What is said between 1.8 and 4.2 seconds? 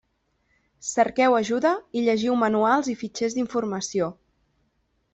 i llegiu manuals i fitxers d'informació.